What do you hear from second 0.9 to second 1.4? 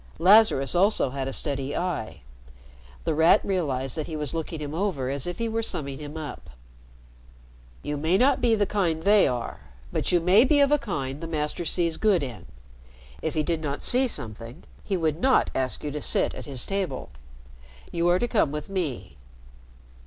had a